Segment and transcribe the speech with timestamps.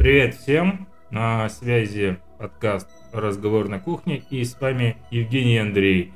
[0.00, 0.88] Привет всем!
[1.10, 6.14] На связи подкаст «Разговор на кухне» и с вами Евгений Андрей.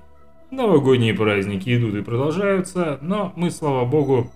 [0.51, 4.33] Новогодние праздники идут и продолжаются, но мы, слава богу,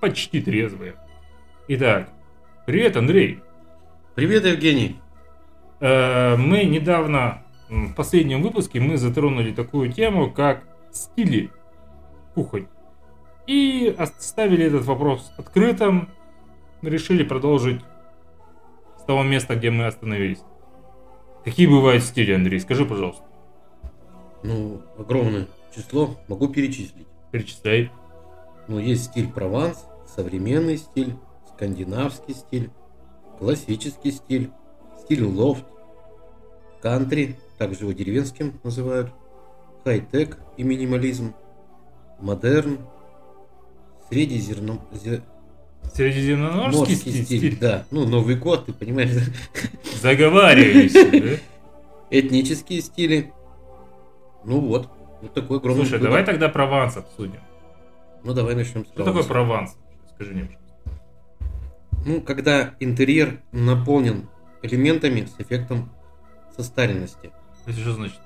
[0.00, 0.94] почти трезвые.
[1.66, 2.08] Итак,
[2.66, 3.40] привет, Андрей!
[4.14, 4.94] Привет, Евгений!
[5.80, 11.50] Э, мы недавно, в последнем выпуске, мы затронули такую тему, как стили
[12.36, 12.68] кухонь.
[13.48, 16.10] И оставили этот вопрос открытым,
[16.80, 17.80] решили продолжить
[19.04, 20.40] с того места, где мы остановились.
[21.44, 22.58] Какие бывают стили, Андрей?
[22.58, 23.22] Скажи, пожалуйста.
[24.42, 26.16] Ну, огромное число.
[26.26, 27.06] Могу перечислить.
[27.30, 27.90] Перечисляй.
[28.66, 31.16] Ну, есть стиль Прованс, современный стиль,
[31.50, 32.70] скандинавский стиль,
[33.38, 34.50] классический стиль,
[35.02, 35.66] стиль лофт,
[36.80, 39.12] кантри, также его деревенским называют,
[39.84, 41.34] хай-тек и минимализм,
[42.20, 42.78] модерн,
[44.08, 44.80] средизерно...
[45.92, 47.84] Средиземноморский стиль, стиль, стиль, да.
[47.90, 49.20] Ну, Новый год, ты понимаешь, да?
[50.02, 51.36] Заговаривайся, да?
[52.10, 53.32] Этнические стили.
[54.44, 54.88] Ну вот,
[55.22, 56.08] вот такой огромный Слушай, выбор.
[56.10, 57.40] давай тогда Прованс обсудим.
[58.24, 59.74] Ну, давай начнем с Что такое Прованса.
[59.74, 59.76] Прованс?
[60.14, 60.58] Скажи мне.
[62.06, 64.28] Ну, когда интерьер наполнен
[64.62, 65.90] элементами с эффектом
[66.56, 67.30] состаренности.
[67.66, 68.18] Это что значит?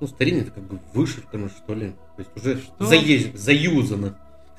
[0.00, 1.90] Ну, старение это как бы вышивка, ну что ли.
[2.16, 2.84] То есть уже Что?
[2.84, 3.34] заезж-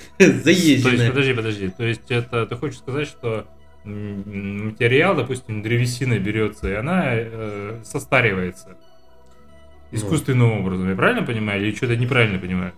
[0.19, 0.97] заюзано.
[0.97, 1.69] То есть, подожди, подожди.
[1.69, 3.47] То есть, это ты хочешь сказать, что
[3.83, 8.77] материал, допустим, древесина берется, и она э, состаривается
[9.91, 9.97] Ну.
[9.97, 10.89] искусственным образом.
[10.89, 11.61] Я правильно понимаю?
[11.61, 12.73] Или что-то неправильно понимаю?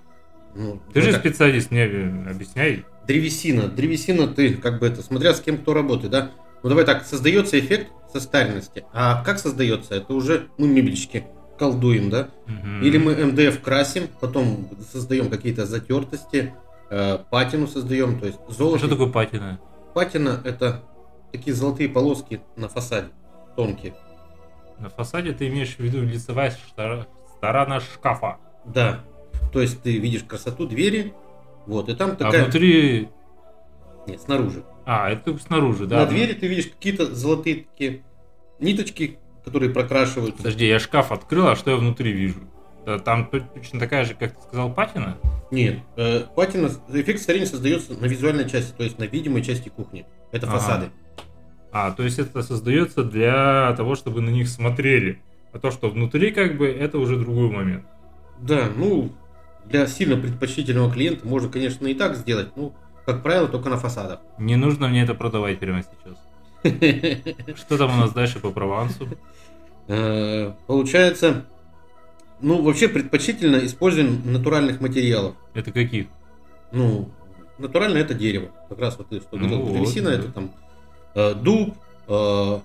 [0.56, 2.86] Ну, Ты ну же как, специалист, мне э, объясняй.
[3.08, 3.68] Древесина.
[3.68, 6.32] Древесина ты, как бы это, смотря с кем кто работает, да?
[6.62, 8.86] Ну давай так, создается эффект состаренности.
[8.94, 9.96] А как создается?
[9.96, 11.26] Это уже мы мебельщики
[11.60, 12.30] колдуем, да?
[12.48, 12.82] Мгм.
[12.82, 16.54] Или мы МДФ красим, потом создаем какие-то затертости,
[16.94, 18.80] э, патину создаем, то есть А золото.
[18.80, 19.60] Что такое патина?
[19.94, 20.84] Патина это
[21.32, 23.10] такие золотые полоски на фасаде,
[23.56, 23.96] тонкие.
[24.80, 26.56] На фасаде ты имеешь в виду лицевая
[27.38, 28.38] сторона шкафа.
[28.66, 29.02] Да.
[29.52, 31.14] То есть ты видишь красоту двери,
[31.66, 32.44] вот, и там А такая...
[32.44, 33.10] внутри...
[34.08, 34.64] Нет, снаружи.
[34.86, 36.00] А, это снаружи, да.
[36.00, 38.04] На двери ты видишь какие-то золотые такие
[38.60, 40.38] ниточки, которые прокрашиваются.
[40.38, 42.40] Подожди, я шкаф открыл, а что я внутри вижу?
[42.86, 45.18] Да, Там точно такая же, как ты сказал, патина?
[45.52, 50.06] Нет, э, патина, эффект старения создается на визуальной части, то есть на видимой части кухни.
[50.32, 50.58] Это Ага.
[50.58, 50.90] фасады.
[51.72, 55.22] А, то есть это создается для того, чтобы на них смотрели.
[55.54, 57.86] А то, что внутри, как бы, это уже другой момент.
[58.40, 59.12] Да, ну,
[59.66, 62.74] для сильно предпочтительного клиента можно, конечно, и так сделать, ну,
[63.06, 64.20] как правило, только на фасадах.
[64.38, 66.18] Не нужно мне это продавать прямо сейчас.
[67.58, 69.08] Что там у нас дальше по Провансу?
[69.88, 71.46] Э, Получается,
[72.44, 75.36] ну, вообще предпочтительно использование натуральных материалов.
[75.54, 76.08] Это каких?
[76.72, 77.10] Ну,
[77.58, 78.50] натурально это дерево.
[78.70, 80.16] Как раз вот ты что Ну говорил, вот, древесина, да.
[80.16, 80.52] это там
[81.16, 81.76] э, дуб,
[82.08, 82.60] э,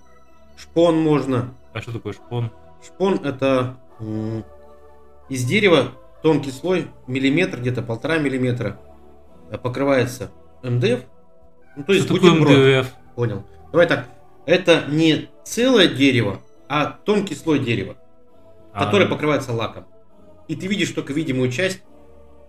[0.56, 1.54] шпон можно.
[1.72, 2.50] А что такое шпон?
[2.84, 4.44] Шпон это м,
[5.28, 8.80] из дерева тонкий слой, миллиметр, где-то полтора миллиметра,
[9.50, 10.30] э, покрывается
[10.64, 11.04] МДФ.
[11.76, 12.32] Ну, то есть что такое.
[12.32, 12.92] МДФ?
[13.14, 13.44] Понял.
[13.70, 14.08] Давай так.
[14.44, 17.96] Это не целое дерево, а тонкий слой дерева,
[18.78, 19.84] А, который покрывается лаком.
[20.48, 21.82] И ты видишь только видимую часть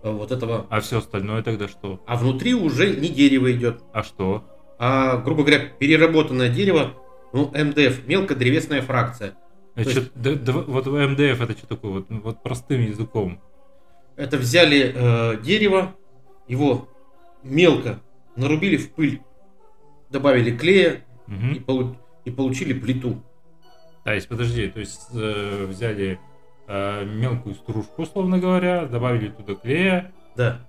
[0.02, 0.66] э, вот этого.
[0.70, 2.00] А все остальное тогда что?
[2.06, 4.44] А внутри уже не дерево идет, А что?
[4.78, 6.94] а, грубо говоря, переработанное дерево,
[7.32, 9.34] ну, МДФ, мелкодревесная фракция.
[9.74, 11.90] Это То чё- да- да- вот МДФ это что такое?
[11.92, 13.40] Вот, ну, вот простым языком.
[14.16, 15.94] Это взяли э, дерево,
[16.48, 16.88] его
[17.42, 18.00] мелко
[18.36, 19.20] нарубили в пыль,
[20.10, 21.52] добавили клея Мгм.
[21.52, 23.22] и, полу- и получили плиту.
[24.04, 26.18] То есть, подожди, то есть э, взяли
[26.66, 30.60] э, мелкую стружку, условно говоря, добавили туда клея, Да.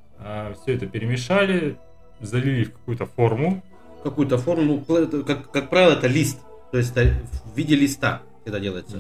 [0.62, 1.78] все это перемешали,
[2.20, 3.64] залили в какую-то форму.
[4.04, 6.40] Какую-то форму, ну, как, как правило, это лист.
[6.72, 7.14] То есть это
[7.46, 9.00] в виде листа всегда делается.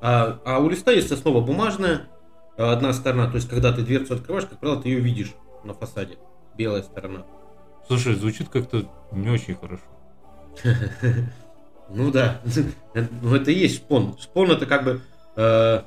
[0.00, 2.08] А, а у листа есть основа бумажная,
[2.56, 5.32] э, одна сторона, то есть когда ты дверцу открываешь, как правило, ты ее видишь
[5.64, 6.18] на фасаде.
[6.56, 7.24] Белая сторона.
[7.86, 9.82] Слушай, звучит как-то не очень хорошо.
[11.94, 12.40] Ну да,
[13.22, 14.16] ну это и есть шпон.
[14.18, 15.00] Шпон это как бы,
[15.36, 15.82] э,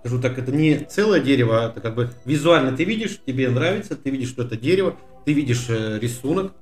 [0.00, 3.96] скажу так, это не целое дерево, а это как бы визуально ты видишь, тебе нравится,
[3.96, 6.52] ты видишь, что это дерево, ты видишь э, рисунок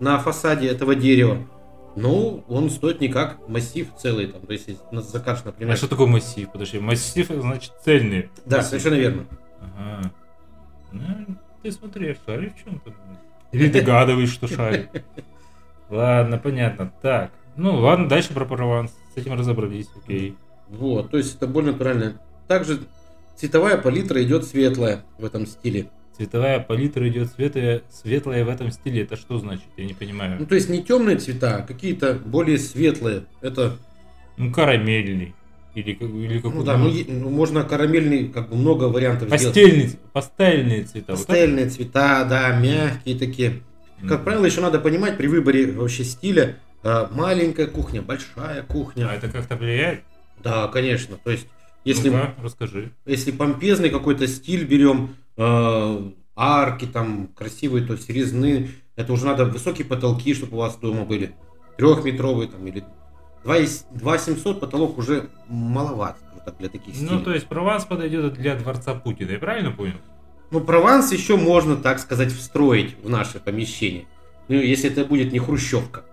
[0.00, 1.46] на фасаде этого дерева.
[1.94, 5.72] Ну, он стоит не как массив целый, там, то есть если на заказ, например.
[5.72, 6.50] А что такое массив?
[6.52, 8.28] Подожди, массив значит цельный.
[8.44, 8.68] Да, массив.
[8.70, 9.26] совершенно верно.
[9.60, 10.12] Ага.
[10.92, 12.92] Ну, ты смотри, шаришь в чем-то.
[13.52, 14.88] Или догадываешь, что шаришь.
[15.88, 16.92] Ладно, понятно.
[17.00, 18.90] Так, ну ладно, дальше про Прованс.
[19.14, 20.36] С этим разобрались, окей.
[20.68, 22.20] Вот, то есть это более натурально.
[22.48, 22.80] Также
[23.36, 25.88] цветовая палитра идет светлая в этом стиле.
[26.16, 29.02] цветовая палитра идет светлая, светлая в этом стиле.
[29.02, 29.66] Это что значит?
[29.76, 30.46] Я не Ну, понимаю.
[30.46, 33.24] то есть не темные цвета, а какие-то более светлые.
[33.42, 33.76] Это,
[34.36, 35.34] Ну, карамельный.
[35.74, 36.64] Или, или ну какой-то...
[36.64, 39.44] да, ну, ну, можно карамельный, как бы много вариантов сделать.
[39.44, 41.12] Постельный, пастельные цвета.
[41.12, 41.26] вот так?
[41.26, 43.62] Пастельные цвета, да, мягкие такие.
[44.08, 46.56] Как правило, еще надо понимать при выборе вообще стиля,
[47.10, 49.08] маленькая кухня, большая кухня.
[49.10, 50.02] А это как-то влияет?
[50.42, 51.16] Да, конечно.
[51.22, 51.48] То есть,
[51.84, 52.92] если, Ну-ка, расскажи.
[53.04, 59.44] если помпезный какой-то стиль берем, э, арки там красивые, то есть резны, это уже надо
[59.46, 61.34] высокие потолки, чтобы у вас дома были.
[61.78, 62.84] Трехметровые там или
[63.44, 67.10] 2700 потолок уже маловат, так, для таких стилей.
[67.10, 69.94] Ну, то есть Прованс подойдет для дворца Путина, я правильно понял?
[70.50, 74.06] Ну, прованс еще можно, так сказать, встроить в наше помещение.
[74.48, 76.04] Ну, если это будет не хрущевка,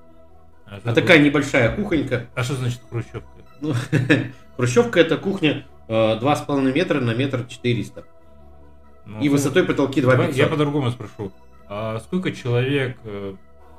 [0.74, 1.28] А, а такая будет?
[1.28, 2.28] небольшая кухонька.
[2.34, 3.28] А что значит хрущевка?
[3.62, 3.74] Ну,
[4.58, 8.04] хрущевка это кухня э, 2,5 метра на метр 400.
[9.06, 11.32] Ну, И высотой потолки 2 Давай я по-другому спрошу.
[11.70, 13.36] А сколько человек, э,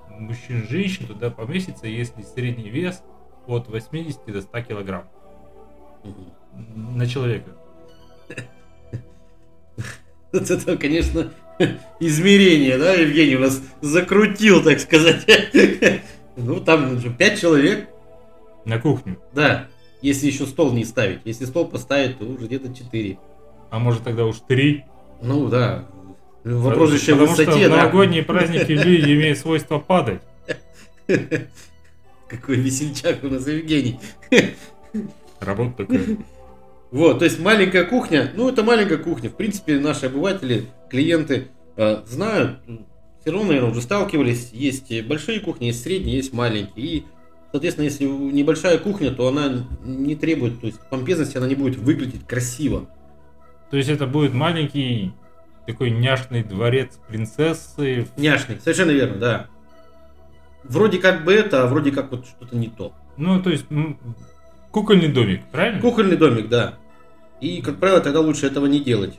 [0.09, 3.03] мужчин, женщин туда поместится, если средний вес
[3.47, 5.05] от 80 до 100 килограмм
[6.75, 7.51] на человека?
[10.33, 11.33] Вот это, конечно,
[12.01, 15.25] измерение, да, Евгений у нас закрутил, так сказать.
[16.37, 17.89] Ну, там же 5 человек,
[18.65, 19.19] На кухню.
[19.33, 19.69] да,
[20.03, 21.21] если еще стол не ставить.
[21.25, 23.19] Если стол поставить, то уже где-то 4.
[23.71, 24.85] А может тогда уж 3?
[25.23, 25.87] Ну, да.
[26.45, 27.77] Вопрос еще в Потому что высоте, в да.
[27.77, 30.23] новогодние праздники люди имеют свойство падать.
[32.29, 33.99] Какой весельчак у нас Евгений.
[35.41, 36.17] Работа такая.
[36.91, 39.29] Вот, то есть маленькая кухня, ну это маленькая кухня.
[39.29, 42.61] В принципе, наши обыватели, клиенты э, знают,
[43.25, 44.51] все равно, наверное, уже сталкивались.
[44.53, 46.87] Есть большие кухни, есть средние, есть маленькие.
[46.87, 47.05] И,
[47.53, 52.27] соответственно, если небольшая кухня, то она не требует, то есть помпезности, она не будет выглядеть
[52.27, 52.87] красиво.
[53.71, 55.15] То есть это будет маленький
[55.67, 58.07] такой няшный дворец принцессы.
[58.19, 59.47] Няшный, совершенно верно, да.
[60.65, 62.93] Вроде как бы это, а вроде как вот что-то не то.
[63.17, 63.65] Ну, то есть
[64.71, 65.81] кукольный домик, правильно?
[65.81, 66.75] Кухонный домик, да.
[67.41, 69.19] И, как правило, тогда лучше этого не делать.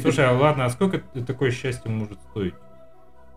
[0.00, 2.54] Слушай, а ладно, а сколько такое счастье может стоить?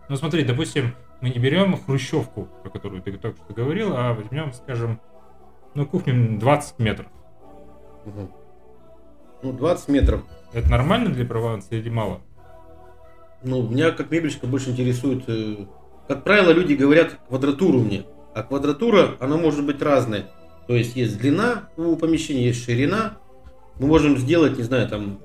[0.09, 4.53] Ну смотри, допустим, мы не берем хрущевку, про которую ты только что говорил, а возьмем,
[4.53, 4.99] скажем,
[5.73, 7.07] ну, кухню 20 метров.
[8.05, 8.31] Мгм.
[9.43, 10.23] Ну, 20 метров.
[10.53, 12.21] Это нормально для Прованса или мало?
[13.43, 15.23] Ну, меня как мебельщика больше интересует...
[15.27, 15.65] э,
[16.07, 18.05] Как правило, люди говорят квадратуру мне.
[18.33, 20.25] А квадратура, она может быть разная.
[20.67, 23.17] То есть есть длина у помещения, есть ширина.
[23.79, 25.19] Мы можем сделать, не знаю, там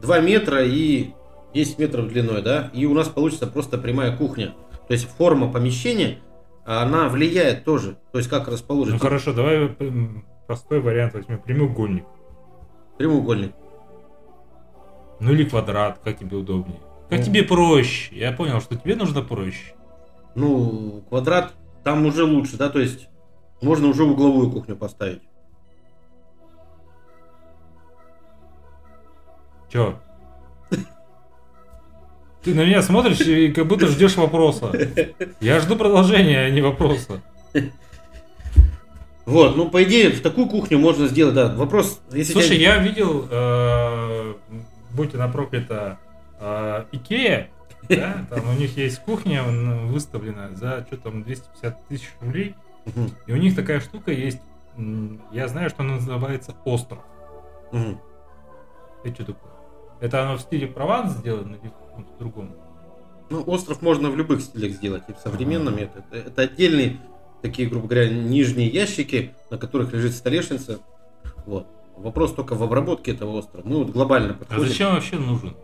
[0.00, 1.10] 2 метра и
[1.54, 2.70] 10 метров длиной, да?
[2.72, 4.54] И у нас получится просто прямая кухня.
[4.88, 6.18] То есть форма помещения,
[6.64, 7.96] она влияет тоже.
[8.12, 8.94] То есть как расположить.
[8.94, 11.40] Ну хорошо, давай м, простой вариант возьмем.
[11.40, 12.04] Прямоугольник.
[12.98, 13.52] Прямоугольник.
[15.20, 16.80] Ну или квадрат, как тебе удобнее.
[17.08, 17.24] Как Ну.
[17.26, 18.14] тебе проще?
[18.16, 19.74] Я понял, что тебе нужно проще.
[20.34, 21.52] Ну, квадрат
[21.84, 22.70] там уже лучше, да?
[22.70, 23.08] То есть
[23.60, 25.22] можно уже угловую кухню поставить.
[29.70, 29.98] Чё?
[32.42, 34.72] Ты на меня смотришь и как будто ждешь вопроса.
[35.40, 37.20] Я жду продолжения, а не вопроса.
[39.24, 41.54] Вот, ну, по идее, в такую кухню можно сделать, да.
[41.54, 44.34] Вопрос, если Слушай, тебя- я видел, э,
[44.90, 45.98] будь она проклята,
[46.40, 47.48] э, Икея,
[47.88, 52.56] да, там у них есть кухня выставлена за что там 250 тысяч рублей,
[53.26, 54.40] и у них такая штука есть,
[55.30, 56.98] я знаю, что она называется остров.
[57.70, 59.52] Это что такое?
[60.00, 62.50] Это оно в стиле Прованс сделано или каком-то другом?
[63.30, 66.98] Ну, остров можно в любых стилях сделать, и в современном это, это отдельные
[67.40, 70.80] такие, грубо говоря, нижние ящики, на которых лежит столешница.
[71.46, 71.66] Вот.
[71.96, 73.66] Вопрос только в обработке этого острова.
[73.66, 74.68] Мы вот глобально А подходим.
[74.68, 75.56] зачем вообще нужен?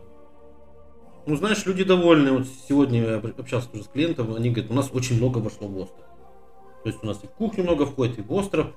[1.27, 2.33] Ну, знаешь, люди довольны.
[2.33, 5.77] Вот сегодня я общался тоже с клиентом, они говорят, у нас очень много вошло в
[5.79, 6.05] остров.
[6.85, 8.69] То есть у нас и в кухню много входит, и в остров,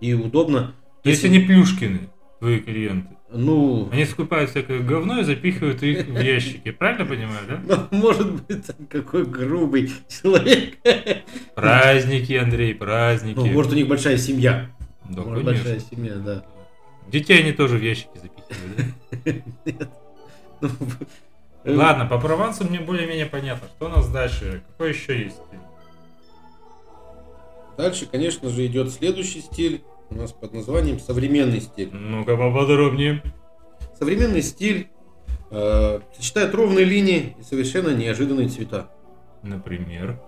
[0.00, 0.74] и удобно.
[1.02, 3.16] То есть они плюшкины, твои клиенты.
[3.32, 6.72] Ну, Они скупают всякое говно и запихивают их в ящики.
[6.72, 7.86] Правильно понимаю, да?
[7.90, 10.74] ну, может быть, там какой грубый человек.
[11.54, 13.36] Праздники, Андрей, праздники.
[13.36, 14.68] Ну, может, у них большая семья.
[15.08, 15.64] Да, Может, конечно.
[15.64, 16.44] большая семья, да.
[17.08, 18.94] Детей они тоже в ящики запихивают,
[19.24, 19.86] да?
[20.62, 20.68] Ну,
[21.64, 23.66] э, Ладно, по Провансу мне более-менее понятно.
[23.76, 24.62] Что у нас дальше?
[24.68, 25.58] Какой еще есть стиль?
[27.78, 29.82] Дальше, конечно же, идет следующий стиль.
[30.10, 31.90] У нас под названием современный стиль.
[31.92, 33.22] Ну-ка поподробнее.
[33.98, 34.88] Современный стиль
[35.50, 38.90] э, сочетает ровные линии и совершенно неожиданные цвета.
[39.42, 40.20] Например.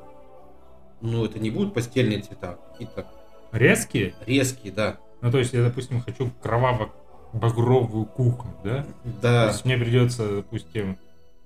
[1.00, 3.06] Ну, это не будут постельные цвета, а какие-то
[3.50, 4.14] Резкие?
[4.24, 4.98] резкие, да.
[5.20, 8.84] Ну, то есть я, допустим, хочу кроваво-багровую кухню, да?
[8.84, 10.96] То Да, есть мне придется, допустим,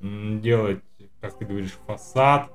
[0.00, 0.80] делать,
[1.20, 2.50] как ты говоришь, фасад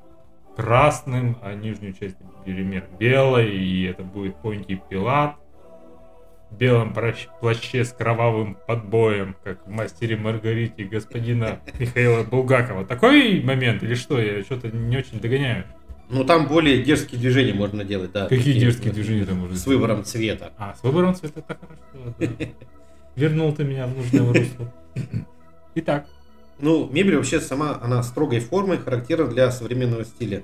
[0.55, 5.35] красным, а нижнюю часть, например, белой, и это будет Понтий Пилат
[6.51, 6.93] белом
[7.39, 12.85] плаще с кровавым подбоем, как в «Мастере Маргарите» господина Михаила Булгакова.
[12.85, 14.19] Такой момент или что?
[14.19, 15.65] Я что-то не очень догоняю.
[16.09, 18.23] Ну, там более дерзкие движения можно делать, да.
[18.23, 20.51] Какие такие, дерзкие э, движения там можно С выбором цвета.
[20.57, 22.45] А, с выбором цвета это хорошо, да.
[23.15, 24.73] Вернул ты меня в нужное русло.
[25.75, 26.07] Итак,
[26.59, 30.43] Ну, мебель вообще сама, она строгой формы, характерна для современного стиля.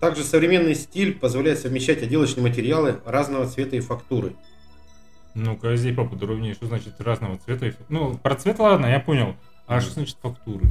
[0.00, 4.34] Также современный стиль позволяет совмещать отделочные материалы разного цвета и фактуры.
[5.34, 7.66] ну-ка, здесь поподробнее, что значит разного цвета.
[7.66, 9.36] и Ну, про цвет ладно, я понял.
[9.66, 10.66] А что значит фактуры?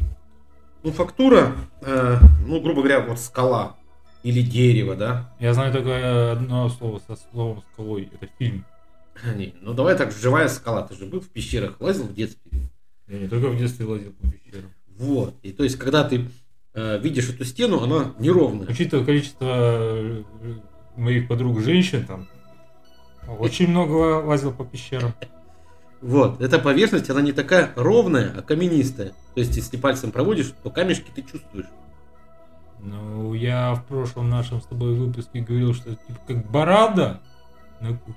[0.83, 3.75] Ну, фактура, э, ну, грубо говоря, вот скала
[4.21, 5.33] или дерево, да?
[5.39, 8.09] Я знаю только одно слово со словом скалой.
[8.13, 8.65] Это фильм.
[9.35, 10.81] Не, ну, давай так, живая скала.
[10.83, 12.69] Ты же был в пещерах, лазил в детстве?
[13.07, 14.71] Я не только в детстве лазил по пещерам.
[14.97, 15.35] Вот.
[15.41, 16.27] И то есть, когда ты
[16.75, 18.67] видишь эту стену, она неровная.
[18.67, 20.23] Учитывая количество э,
[20.97, 22.27] моих подруг женщин, там
[23.39, 25.13] очень много лазил по пещерам.
[26.01, 26.41] Вот.
[26.41, 29.13] Эта поверхность, она не такая ровная, а каменистая.
[29.33, 31.65] То есть, если пальцем проводишь, то камешки ты чувствуешь.
[32.79, 37.21] Ну, я в прошлом нашем с тобой выпуске говорил, что это типа как барада
[37.79, 38.15] на кухне.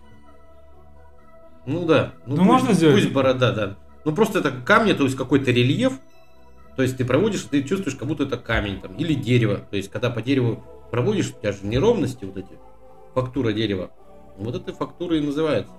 [1.64, 2.12] Ну да.
[2.26, 2.96] Ну, пусть- можно сделать?
[2.96, 3.76] Пусть борода, да.
[4.04, 5.94] Ну просто это камни, то есть какой-то рельеф.
[6.78, 9.56] То есть ты проводишь, ты чувствуешь, как будто это камень там, или дерево.
[9.68, 12.52] То есть когда по дереву проводишь, у тебя же неровности вот эти,
[13.14, 13.90] фактура дерева.
[14.37, 15.73] Вот это фактура и называется.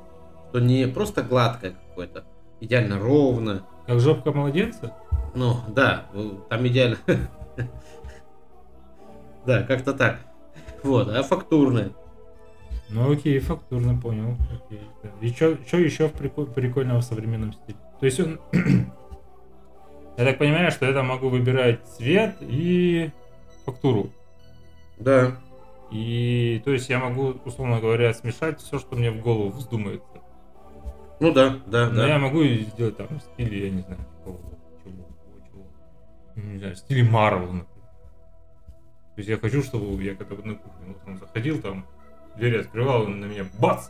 [0.50, 2.26] Что не просто гладкое какое-то,
[2.60, 3.66] идеально ровно.
[3.88, 4.94] Как жопка младенца?
[5.36, 6.98] Ну, да, ну, там идеально.
[9.46, 10.20] Да, как-то так.
[10.84, 11.92] Вот, а фактурное.
[12.90, 14.36] Ну окей, фактурно понял.
[14.54, 15.12] Окей, да.
[15.22, 17.78] И что еще в прикольного в современном стиле?
[18.02, 18.42] То есть он...
[20.20, 23.10] Я так понимаю, что я там могу выбирать цвет и
[23.64, 24.12] фактуру.
[24.98, 25.38] Да.
[25.92, 30.20] И то есть я могу, условно говоря, смешать все, что мне в голову вздумается.
[31.22, 32.08] Ну да, да, Но да.
[32.10, 34.40] я могу сделать там в стиле, я не знаю, какого,
[34.84, 35.64] чего, чего,
[36.36, 36.46] чего.
[36.48, 37.66] Не знаю, в стиле Марвел, например.
[39.16, 41.86] То есть я хочу, чтобы я когда на кухню утром заходил, там
[42.36, 43.88] дверь открывал, и на меня бац!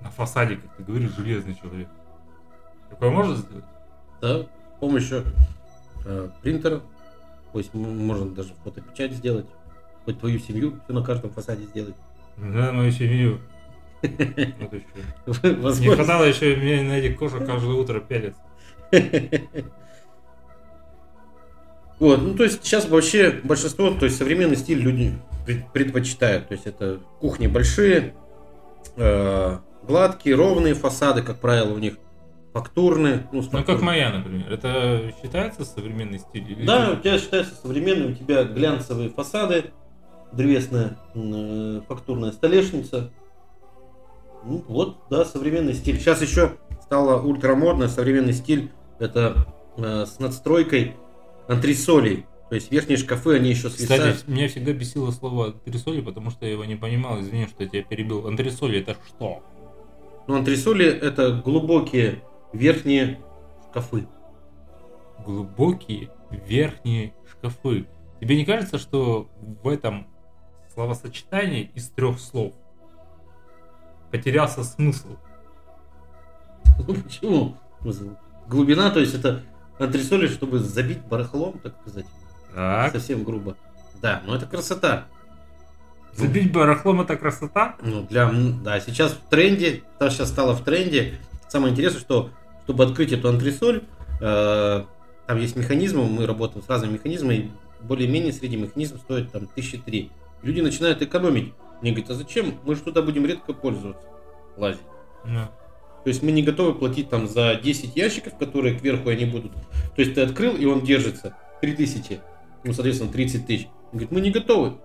[0.00, 1.88] На фасаде, как ты говоришь, железный человек.
[2.90, 3.64] Такое можно сделать?
[4.22, 4.46] Да, с
[4.80, 5.24] помощью
[6.06, 6.80] э, принтера.
[7.52, 9.46] То есть можно даже фотопечать сделать.
[10.04, 11.94] Хоть твою семью все на каждом фасаде сделать.
[12.38, 13.40] Да, мою семью.
[14.02, 14.84] Вот еще.
[15.42, 15.96] Не Возможно.
[15.96, 18.40] хватало еще мне на этих кошек каждое утро пялиться.
[21.98, 26.48] Вот, ну то есть сейчас вообще большинство, то есть современный стиль люди пред- предпочитают.
[26.48, 28.14] То есть это кухни большие,
[28.96, 31.98] э, гладкие, ровные фасады, как правило, у них
[32.52, 33.26] фактурные.
[33.32, 34.52] Ну, Ну, как моя, например.
[34.52, 36.50] Это считается современный стиль?
[36.50, 39.72] или Да, у тебя считается современным, у тебя глянцевые фасады,
[40.32, 43.10] древесная э, фактурная столешница.
[44.44, 45.98] Ну, вот, да, современный стиль.
[45.98, 50.96] Сейчас еще стало ультрамодно, современный стиль, это э, с надстройкой
[51.48, 52.26] антресолей.
[52.48, 54.16] То есть верхние шкафы, они еще свисают.
[54.16, 57.18] Кстати, меня всегда бесило слово антресоли, потому что я его не понимал.
[57.20, 58.26] Извини, что я тебя перебил.
[58.26, 59.42] Антресоли это что?
[60.26, 63.20] Ну, антресоли это глубокие верхние
[63.68, 64.06] шкафы.
[65.24, 67.86] Глубокие верхние шкафы.
[68.20, 70.06] Тебе не кажется, что в этом
[70.72, 72.54] словосочетании из трех слов
[74.10, 75.16] потерялся смысл?
[76.78, 77.56] Ну почему?
[78.46, 79.42] Глубина, то есть это
[79.78, 82.06] антресоли, чтобы забить барахлом, так сказать.
[82.54, 82.92] Так.
[82.92, 83.56] Совсем грубо.
[84.00, 85.06] Да, но это красота.
[86.14, 87.76] Забить барахлом это красота?
[87.80, 88.30] Ну, для,
[88.62, 91.14] да, сейчас в тренде, та сейчас стало в тренде.
[91.48, 92.30] Самое интересное, что
[92.64, 93.82] чтобы открыть эту антресоль,
[94.20, 94.84] э,
[95.26, 97.50] там есть механизмы, мы работаем с разными механизмами,
[97.80, 100.10] более-менее средний механизм стоит там тысячи три.
[100.42, 101.52] Люди начинают экономить.
[101.80, 102.54] Мне говорят, а зачем?
[102.64, 104.06] Мы же туда будем редко пользоваться,
[104.56, 104.82] лазить.
[105.24, 105.46] Ну.
[106.04, 109.52] То есть мы не готовы платить там за 10 ящиков, которые кверху они будут.
[109.52, 112.20] То есть ты открыл, и он держится 3000.
[112.64, 113.66] Ну, соответственно, 30 тысяч.
[113.92, 114.78] Он говорит, мы не готовы.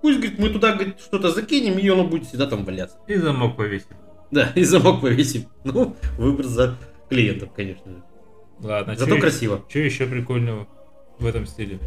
[0.00, 2.98] Пусть, говорит, мы туда говорит, что-то закинем, и оно будет всегда там валяться.
[3.08, 3.96] И замок повесим.
[4.30, 5.46] Да, и замок повесим.
[5.64, 6.76] Ну, выбор за
[7.08, 8.02] клиентов, конечно же.
[8.60, 9.64] Ладно, Зато чё- красиво.
[9.68, 10.66] Что еще прикольного
[11.18, 11.78] в этом стиле?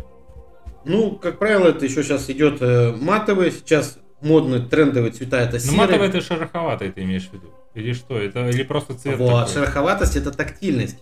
[0.85, 3.51] Ну, как правило, это еще сейчас идет э, матовые.
[3.51, 5.77] Сейчас модные трендовые цвета это Ну, серый.
[5.77, 7.51] матовый это шероховатый, ты имеешь в виду?
[7.75, 8.17] Или что?
[8.17, 9.53] Это или просто цвет Вот, такой?
[9.53, 10.97] шероховатость это тактильность.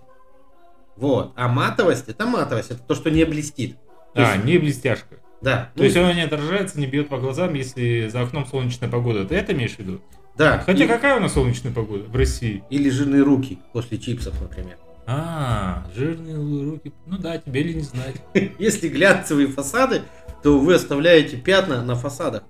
[0.97, 1.31] Вот.
[1.35, 2.71] А матовость это матовость.
[2.71, 3.75] Это то, что не блестит.
[4.13, 5.15] То А, есть- не блестяшка.
[5.41, 5.71] Да.
[5.75, 9.23] То ну, есть оно не отражается, не бьет по глазам, если за окном солнечная погода.
[9.23, 10.01] Ты это имеешь в виду?
[10.39, 10.63] Да.
[10.65, 12.63] Хотя И- какая у нас солнечная погода в России?
[12.71, 14.77] Или жирные руки после чипсов, например.
[15.05, 16.91] А, жирные руки.
[17.05, 18.15] Ну да, тебе ли не знать.
[18.59, 20.01] Если глянцевые фасады,
[20.41, 22.43] то вы оставляете пятна на фасадах.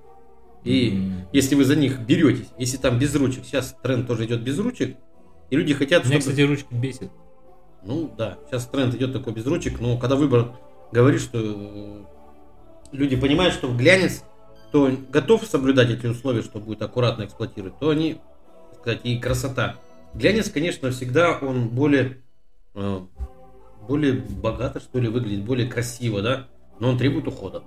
[0.64, 1.28] И М.
[1.32, 4.98] если вы за них беретесь, если там без ручек, сейчас тренд тоже идет без ручек,
[5.50, 6.34] и люди хотят, Меня, чтобы...
[6.34, 7.12] кстати, ручки бесит.
[7.84, 10.52] Ну да, сейчас тренд идет такой без ручек, но когда выбор
[10.92, 12.04] говорит, что э,
[12.92, 14.24] люди понимают, что в глянец,
[14.70, 18.20] кто готов соблюдать эти условия, что будет аккуратно эксплуатировать, то они,
[18.72, 19.76] так сказать, и красота.
[20.14, 22.18] Глянец, конечно, всегда он более,
[22.76, 23.00] э,
[23.88, 26.48] более богато, что ли, выглядит, более красиво, да,
[26.80, 27.62] но он требует ухода.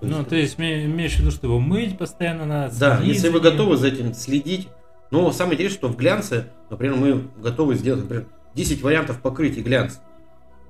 [0.00, 2.74] То Ну, есть, то есть ме- имеешь в виду, что его мыть постоянно надо?
[2.80, 4.68] да, если вы готовы за этим следить.
[5.10, 10.00] Но самое интересное, что в глянце, например, мы готовы сделать, например, 10 вариантов покрытия глянца.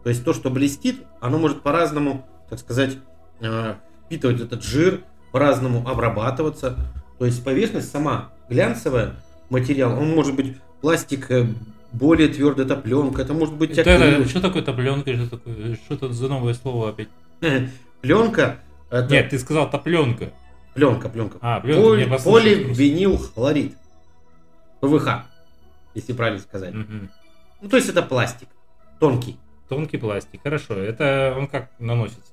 [0.02, 2.98] То есть то, что блестит, оно может по-разному, так сказать,
[3.40, 3.74] э,
[4.06, 6.76] впитывать этот жир, по-разному обрабатываться.
[7.18, 9.14] То есть поверхность сама глянцевая,
[9.50, 11.46] материал, он может быть пластик, э,
[11.92, 14.28] более твердый, это пленка, это может быть Это- это- акрил.
[14.28, 15.14] что такое топленка?
[15.14, 15.74] Что такое?
[15.76, 17.08] Что это за новое слово опять?
[18.00, 18.58] Пленка,
[18.90, 20.30] это Нет, ты сказал топленка.
[20.74, 21.38] пленка, пленка.
[21.40, 22.30] А, пленка, Поль- просто.
[22.30, 23.76] Поливинилхлорид.
[24.80, 25.24] ПВХ,
[25.94, 26.74] если правильно сказать.
[26.74, 27.10] Мгм.
[27.60, 28.48] Ну, то есть это пластик.
[28.98, 29.36] Тонкий.
[29.68, 30.74] Тонкий пластик, хорошо.
[30.74, 32.32] Это он как наносится?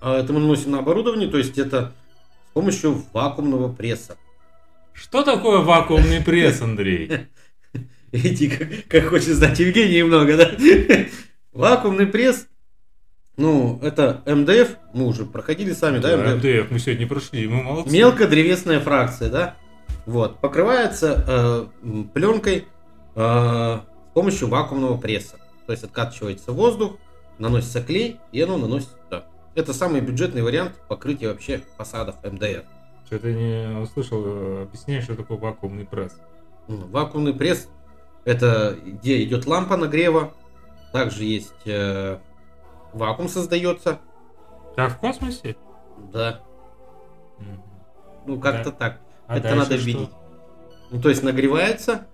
[0.00, 1.92] А это мы наносим на оборудование, то есть это
[2.50, 4.16] с помощью вакуумного пресса.
[4.92, 7.28] Что такое вакуумный пресс, Андрей?
[8.12, 10.50] Иди, как, как хочет знать Евгений много, да?
[11.52, 12.46] Вакуумный пресс,
[13.36, 16.36] ну, это МДФ, мы уже проходили сами, да, МДФ?
[16.36, 17.92] МДФ мы сегодня прошли, мы молодцы.
[17.94, 19.56] Мелкодревесная фракция, да?
[20.06, 22.64] Вот, покрывается э, пленкой
[23.14, 25.36] э, с помощью вакуумного пресса.
[25.66, 26.96] То есть откачивается воздух,
[27.38, 29.26] наносится клей, и оно наносится туда.
[29.56, 32.64] Это самый бюджетный вариант покрытия вообще фасадов МДФ.
[33.06, 36.20] Что-то не услышал, э, объясняй, что такое вакуумный пресс.
[36.68, 37.68] Ну, Вакуумный пресс
[38.24, 40.34] это где идет лампа нагрева,
[40.92, 42.18] также есть э,
[42.92, 43.98] вакуум создается,
[44.74, 45.56] Как в космосе?
[46.12, 46.40] да,
[47.38, 47.62] Мгм.
[48.26, 48.76] ну как-то Да.
[48.76, 49.00] так.
[49.26, 49.86] А это надо что?
[49.86, 50.10] видеть.
[50.90, 52.06] Ну, то есть нагревается,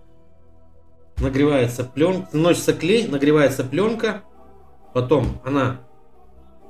[1.19, 4.23] нагревается пленка, наносится клей, нагревается пленка,
[4.95, 5.81] потом она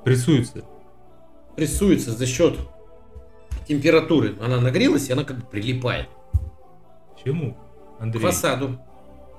[0.03, 0.63] Прессуется.
[1.55, 2.57] прессуется за счет
[3.67, 4.35] температуры.
[4.41, 6.07] Она нагрелась, и она как бы прилипает
[7.23, 7.55] Чему?
[7.97, 8.21] к Андрей?
[8.21, 8.79] фасаду,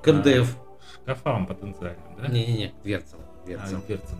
[0.01, 0.55] к МДФ.
[1.03, 2.27] Шкафам потенциальным, да?
[2.27, 3.19] Не-не-не, к дверцам.
[3.19, 3.81] к А, дверцам.
[3.85, 4.19] дверцам.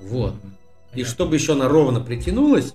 [0.00, 0.34] Вот.
[0.34, 0.48] Мгм.
[0.48, 1.12] И Понятно.
[1.12, 2.74] чтобы еще она ровно притянулась,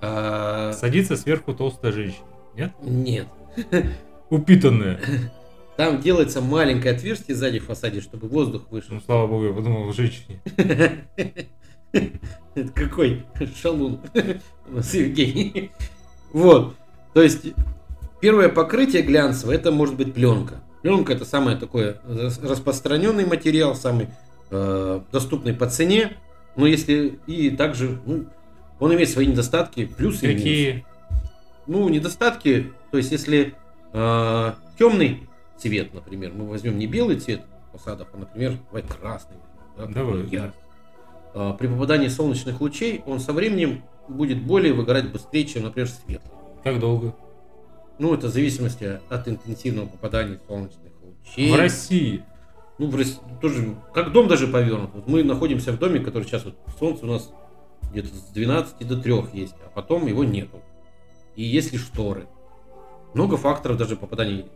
[0.00, 2.26] а, Садится сверху толстая женщина.
[2.54, 2.72] Нет?
[2.82, 3.26] нет.
[4.30, 5.00] Упитанная.
[5.76, 8.94] Там делается маленькое отверстие сзади в фасаде, чтобы воздух вышел.
[8.94, 10.40] Ну, слава богу, я подумал, женщине.
[12.54, 13.24] Это какой
[13.60, 14.00] шалун
[14.68, 15.70] у нас Евгений.
[16.32, 16.74] Вот.
[17.12, 17.46] То есть
[18.20, 20.60] первое покрытие глянцевое это может быть пленка.
[20.82, 24.08] Пленка это самый такой рас- распространенный материал, самый
[24.50, 26.16] э, доступный по цене.
[26.56, 28.26] Но если и также, ну,
[28.78, 30.42] он имеет свои недостатки, плюсы и минусы.
[30.44, 30.86] Какие?
[31.66, 33.54] Ну, недостатки, то есть если
[33.92, 39.36] э, темный цвет, например, мы возьмем не белый цвет фасадов, а, например, давай красный.
[39.76, 40.20] да, Давай.
[40.36, 40.52] А,
[41.58, 46.32] При попадании солнечных лучей он со временем будет более выгорать быстрее, чем, например, светлый.
[46.62, 47.14] Как долго?
[47.98, 51.52] Ну, это в зависимости от интенсивного попадания солнечных лучей.
[51.52, 52.22] В России.
[52.78, 54.90] Ну, в Рос- тоже, как дом даже повернут.
[54.94, 57.30] Вот мы находимся в доме, который сейчас вот солнце у нас
[57.90, 60.60] где-то с 12 до 3 есть, а потом его нету.
[61.36, 62.26] И есть ли шторы.
[63.12, 64.46] Много факторов даже попадания.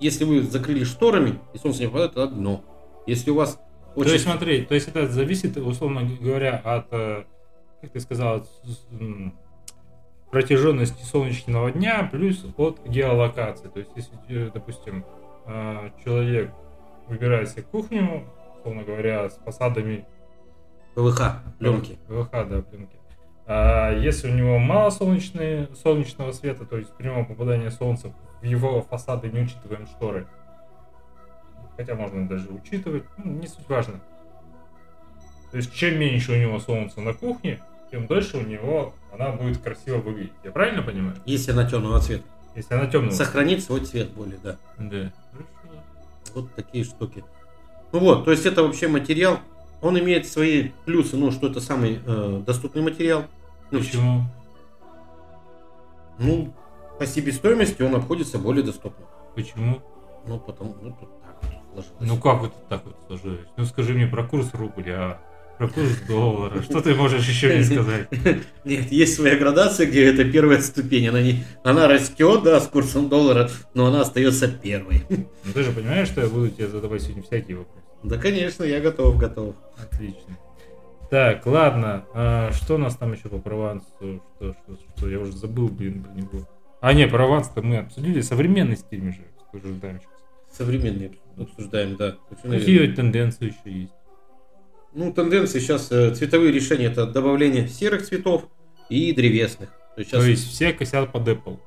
[0.00, 2.64] Если вы закрыли шторами, и солнце не попадает, тогда дно.
[3.06, 3.60] Если у вас
[3.94, 4.08] очень...
[4.08, 7.24] То есть смотри, то есть это зависит, условно говоря, от, э,
[7.80, 8.48] как ты сказал, от
[10.30, 13.68] протяженности солнечного дня плюс от геолокации.
[13.68, 15.04] То есть если, э, допустим,
[15.46, 16.50] э, человек
[17.06, 18.24] выбирает себе кухню,
[18.58, 20.04] условно говоря, с фасадами
[20.94, 21.98] ПВХ, пленки.
[22.08, 22.96] ВХ, да, пленки.
[23.46, 29.28] А если у него мало солнечного света, то есть прямого попадания солнца в его фасады
[29.28, 30.26] не учитываем шторы.
[31.76, 34.00] Хотя можно даже учитывать, ну, не суть важно.
[35.50, 37.60] То есть чем меньше у него солнца на кухне,
[37.90, 40.32] тем дольше у него она будет красиво выглядеть.
[40.42, 41.16] Я правильно понимаю?
[41.26, 42.24] Если она темного цвета.
[42.54, 43.12] Если она темная.
[43.12, 44.56] Сохранит свой цвет более, да.
[44.78, 45.12] Да.
[46.34, 47.24] Вот такие штуки.
[47.92, 49.38] Ну вот, то есть это вообще материал.
[49.80, 53.24] Он имеет свои плюсы, ну, что это самый э, доступный материал.
[53.70, 54.22] Ну, Почему?
[56.18, 56.54] Ну,
[56.98, 59.04] по себестоимости он обходится более доступно.
[59.34, 59.80] Почему?
[60.26, 61.33] Ну, потому, ну, тут так
[61.82, 62.08] сложилось.
[62.08, 63.46] Ну как вот так вот сложилось?
[63.56, 65.20] Ну скажи мне про курс рубля,
[65.58, 66.62] Про курс доллара.
[66.62, 68.08] Что ты можешь еще не сказать?
[68.64, 71.08] Нет, есть своя градация, где это первая ступень.
[71.08, 75.04] Она, не, она растет, да, с курсом доллара, но она остается первой.
[75.08, 77.84] Ну ты же понимаешь, что я буду тебе задавать сегодня всякие вопросы.
[78.02, 79.54] Да, конечно, я готов, готов.
[79.78, 80.36] Отлично.
[81.10, 82.04] Так, ладно.
[82.12, 83.86] А, что у нас там еще по Провансу?
[83.96, 84.20] Что,
[84.52, 85.08] что, что?
[85.08, 86.48] Я уже забыл, блин, про него.
[86.80, 88.20] А, не, Прованс-то мы обсудили.
[88.20, 90.58] Современный стиль же обсуждаем сейчас.
[90.58, 92.16] Современные обсуждаем, да.
[92.42, 93.94] Какие тенденции еще есть?
[94.92, 98.48] Ну, тенденции сейчас, э, цветовые решения, это добавление серых цветов
[98.88, 99.70] и древесных.
[99.94, 100.22] То есть, сейчас...
[100.22, 101.58] То есть все косят под Apple.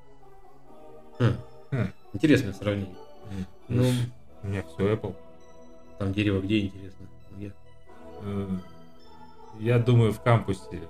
[1.20, 1.36] Хм.
[1.72, 1.88] Хм.
[2.14, 2.96] Интересное сравнение.
[3.68, 3.84] Ну,
[4.44, 5.16] у меня все Apple.
[6.00, 7.08] Там дерево где интересно?
[7.36, 7.54] Где?
[8.22, 8.48] Э,
[9.60, 10.82] я думаю, в кампусе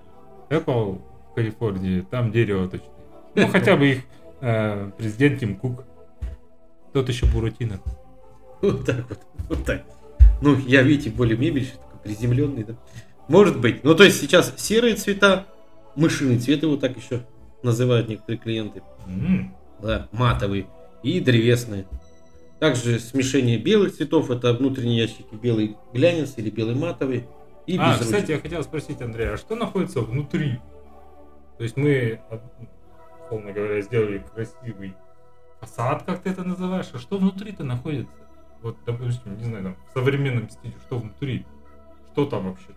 [0.49, 2.87] Apple в Калифорнии, там дерево точно.
[3.35, 4.03] Ну, хотя бы их
[4.41, 5.85] э, президент Тим Кук.
[6.93, 7.79] Тот еще Буратино.
[8.61, 9.83] Вот так вот, вот так.
[10.41, 12.75] Ну, я, видите, более мебельщик приземленный, да.
[13.27, 13.83] Может быть.
[13.83, 15.45] Ну, то есть сейчас серые цвета,
[15.95, 17.25] мышиный цвет его так еще
[17.63, 18.81] называют некоторые клиенты.
[19.07, 19.49] Mm.
[19.81, 20.67] Да, матовый.
[21.03, 21.85] И древесные.
[22.59, 27.27] Также смешение белых цветов, это внутренние ящики белый глянец или белый матовый.
[27.67, 30.59] И а, кстати, я хотел спросить, Андрей, а что находится внутри?
[31.57, 32.21] То есть мы,
[33.25, 34.95] условно говоря, сделали красивый
[35.59, 38.11] фасад, как ты это называешь, а что внутри-то находится?
[38.61, 41.45] Вот, допустим, не знаю, там, в современном стиле, что внутри?
[42.17, 42.69] что там вообще?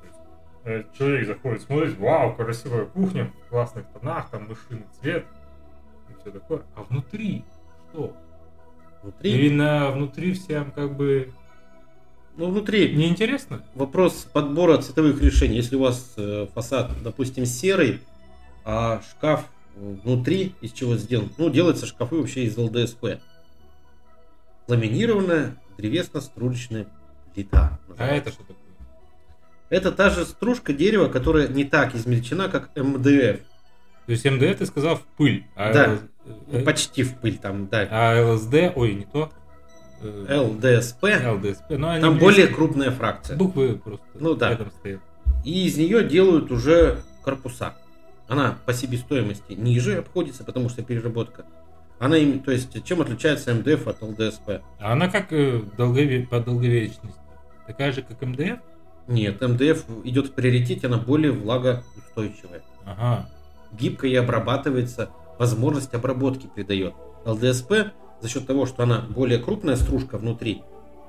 [0.64, 5.24] Э, человек заходит, смотрит, вау, красивая кухня, в классных тонах, там мышиный цвет
[6.10, 6.62] и все такое.
[6.76, 7.44] А внутри
[7.88, 8.14] что?
[9.02, 9.30] Внутри?
[9.30, 11.32] Или на внутри всем как бы
[12.36, 12.94] ну, внутри.
[12.94, 13.62] Неинтересно?
[13.74, 15.56] Вопрос подбора цветовых решений.
[15.56, 18.00] Если у вас э, фасад, допустим, серый,
[18.66, 21.30] а шкаф внутри из чего сделан?
[21.38, 23.20] Ну, делаются шкафы вообще из ЛДСП.
[24.68, 26.86] Ламинированная древесно-стружечная
[27.34, 27.78] плита.
[27.96, 28.56] А это что такое?
[29.70, 33.40] Это та же стружка дерева, которая не так измельчена, как МДФ.
[34.06, 35.44] То есть МДФ ты сказал в пыль.
[35.54, 35.98] А да,
[36.52, 36.64] Л...
[36.64, 37.86] почти в пыль там, да.
[37.90, 39.30] А ЛСД, ой, не то.
[40.02, 41.04] ЛДСП.
[41.04, 41.70] ЛДСП.
[41.70, 42.24] Но они там близко.
[42.24, 43.36] более крупная фракция.
[43.36, 44.50] Буквы просто ну, да.
[44.50, 45.00] рядом стоят.
[45.44, 47.74] И из нее делают уже корпуса.
[48.26, 51.44] Она по себестоимости ниже обходится, потому что переработка.
[52.00, 54.62] Она им, то есть, чем отличается МДФ от ЛДСП?
[54.78, 56.26] А она как э, долгове...
[56.26, 57.20] по долговечности?
[57.66, 58.58] Такая же, как МДФ?
[59.06, 62.62] Нет, МДФ идет в приоритете, она более влагоустойчивая.
[62.86, 63.28] Ага.
[63.78, 66.94] Гибко и обрабатывается, возможность обработки придает.
[67.26, 70.62] ЛДСП за счет того, что она более крупная стружка внутри,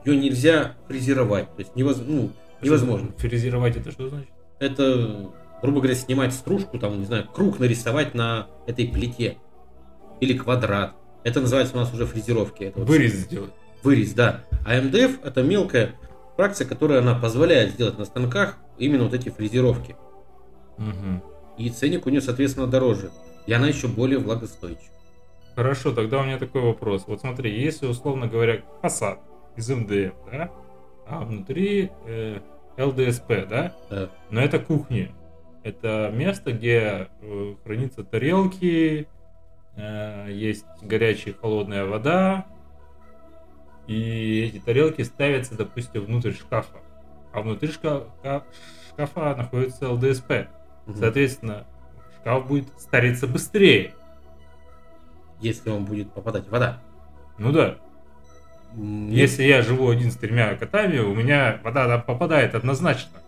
[0.04, 1.48] ее нельзя фрезеровать.
[1.56, 2.02] То есть невоз...
[2.06, 3.14] ну, невозможно.
[3.18, 4.30] Фрезеровать это что значит?
[4.60, 5.30] Это,
[5.62, 9.38] грубо говоря, снимать стружку, там, не знаю, круг нарисовать на этой плите.
[10.22, 10.96] Или квадрат.
[11.24, 12.64] Это называется у нас уже фрезеровки.
[12.64, 13.22] Это Вырез вот...
[13.22, 13.52] сделать.
[13.84, 14.46] Вырез, да.
[14.66, 15.96] А МДФ это мелкая
[16.36, 19.96] фракция, которая она позволяет сделать на станках именно вот эти фрезеровки.
[20.78, 21.58] Угу.
[21.58, 23.12] И ценник у нее, соответственно, дороже.
[23.46, 24.92] И она еще более влагостойчива.
[25.56, 27.04] Хорошо, тогда у меня такой вопрос.
[27.08, 29.20] Вот смотри, если, условно говоря, фасад
[29.58, 30.50] из МДФ, да,
[31.06, 32.40] а внутри э,
[32.78, 33.76] ЛДСП, да?
[33.90, 34.10] Да.
[34.30, 35.12] Но это кухня.
[35.64, 39.08] Это место, где э, хранятся тарелки,
[39.76, 42.46] есть горячая и холодная вода,
[43.88, 46.78] и эти тарелки ставятся, допустим, внутрь шкафа.
[47.34, 48.44] А внутри шкафа,
[48.90, 50.48] шкафа находится ЛДСП.
[50.88, 50.98] Угу.
[50.98, 51.66] Соответственно,
[52.20, 53.94] шкаф будет стариться быстрее.
[55.40, 56.80] Если он будет попадать в вода.
[57.38, 57.78] Ну да.
[58.74, 59.14] Нет.
[59.14, 63.20] Если я живу один с тремя котами, у меня вода там попадает однозначно.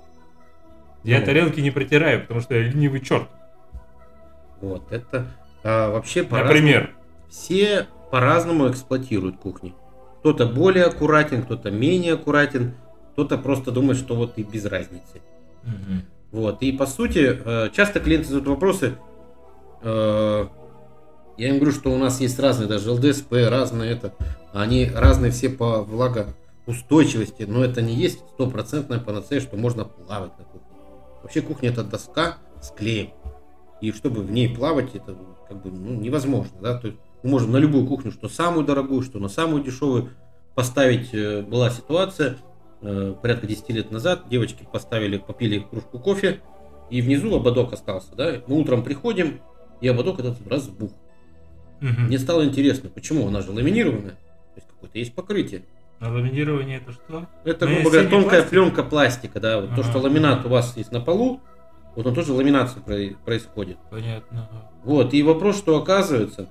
[1.04, 1.26] Я ну.
[1.26, 3.28] тарелки не протираю, потому что я ленивый черт.
[4.62, 5.28] Вот, это
[5.64, 6.92] а, вообще по Например.
[7.30, 9.74] Все по-разному эксплуатируют кухни.
[10.20, 12.76] Кто-то более аккуратен, кто-то менее аккуратен,
[13.14, 15.22] кто-то просто думает, что вот и без разницы.
[15.64, 16.40] Угу.
[16.40, 16.62] Вот.
[16.62, 18.96] И по сути, э, часто клиенты задают вопросы.
[19.82, 20.48] Э,
[21.38, 24.14] я им говорю, что у нас есть разные, даже ЛДСП, разные это.
[24.54, 30.46] Они разные все по влагоустойчивости, но это не есть стопроцентная панацея, что можно плавать на
[30.46, 30.68] кухне.
[31.24, 33.10] Вообще кухня это доска с клеем.
[33.84, 35.14] И чтобы в ней плавать, это
[35.50, 36.58] как бы ну, невозможно.
[36.62, 36.78] Да?
[36.78, 40.12] То есть мы можем на любую кухню, что самую дорогую, что на самую дешевую
[40.56, 41.14] поставить.
[41.14, 42.38] Э, была ситуация,
[42.82, 46.40] э, порядка 10 лет назад, девочки поставили, попили кружку кофе,
[46.90, 48.16] и внизу ободок остался.
[48.16, 48.42] Да?
[48.48, 49.42] Мы утром приходим,
[49.82, 50.92] и ободок этот разбух.
[51.82, 52.04] Угу.
[52.08, 55.64] Мне стало интересно, почему она же ламинированная, то есть какое-то есть покрытие.
[56.00, 57.28] А ламинирование это что?
[57.44, 58.50] Это, грубо говоря, тонкая пластик?
[58.50, 59.60] пленка пластика, да.
[59.60, 59.76] Вот ага.
[59.76, 61.42] То, что ламинат у вас есть на полу,
[61.96, 62.82] вот он тоже ламинация
[63.26, 63.78] происходит.
[63.90, 64.50] Понятно.
[64.84, 66.50] Вот, и вопрос, что оказывается,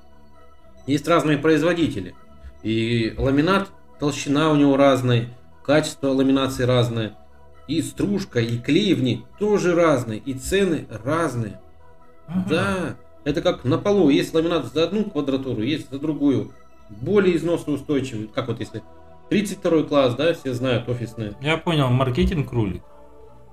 [0.86, 2.14] есть разные производители.
[2.62, 5.28] И ламинат, толщина у него разная,
[5.64, 7.14] качество ламинации разное.
[7.68, 11.60] И стружка, и клей в ней тоже разные, и цены разные.
[12.26, 12.44] Ага.
[12.48, 14.10] Да, это как на полу.
[14.10, 16.52] Есть ламинат за одну квадратуру, есть за другую.
[16.88, 18.28] Более износоустойчивый.
[18.32, 18.82] Как вот если
[19.30, 21.34] 32 класс, да, все знают офисные.
[21.40, 22.82] Я понял, маркетинг рулит.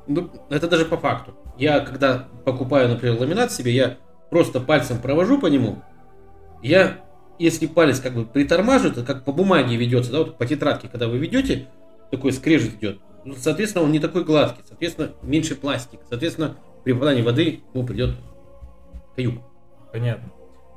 [0.09, 1.35] Ну, это даже по факту.
[1.55, 3.97] Я, когда покупаю, например, ламинат себе, я
[4.31, 5.83] просто пальцем провожу по нему.
[6.63, 7.05] Я,
[7.37, 11.07] если палец как бы притормаживает, это как по бумаге ведется, да, вот по тетрадке, когда
[11.07, 11.67] вы ведете,
[12.09, 12.99] такой скрежет идет.
[13.23, 15.99] Ну, соответственно, он не такой гладкий, соответственно, меньше пластик.
[16.09, 18.15] Соответственно, при попадании воды ему придет
[19.15, 19.35] каюк.
[19.93, 20.31] Понятно.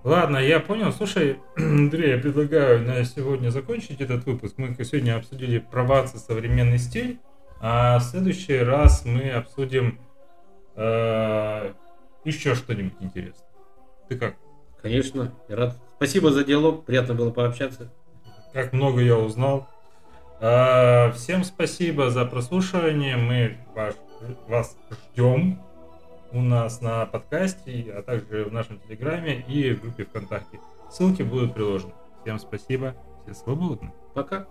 [0.04, 0.92] Ладно, я понял.
[0.92, 4.58] Слушай, Андрей, я предлагаю на сегодня закончить этот выпуск.
[4.58, 7.18] Мы сегодня обсудили пробацию современный стиль,
[7.62, 10.00] а в следующий раз мы обсудим
[10.74, 11.72] э,
[12.24, 13.46] еще что-нибудь интересное.
[14.08, 14.34] Ты как?
[14.82, 15.78] Конечно, я рад.
[15.96, 17.92] Спасибо за диалог, приятно было пообщаться.
[18.52, 19.68] Как много я узнал.
[20.40, 23.16] Э, всем спасибо за прослушивание.
[23.16, 23.94] Мы ваш,
[24.48, 24.76] вас
[25.12, 25.62] ждем
[26.32, 30.58] у нас на подкасте, а также в нашем телеграме и в группе ВКонтакте.
[30.90, 31.92] Ссылки будут приложены.
[32.22, 33.92] Всем спасибо, все свободны.
[34.14, 34.48] Пока.